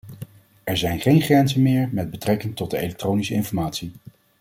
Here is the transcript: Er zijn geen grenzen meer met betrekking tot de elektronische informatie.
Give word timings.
Er 0.63 0.77
zijn 0.77 0.99
geen 1.01 1.21
grenzen 1.21 1.61
meer 1.61 1.89
met 1.91 2.11
betrekking 2.11 2.55
tot 2.55 2.71
de 2.71 2.77
elektronische 2.77 3.33
informatie. 3.33 3.91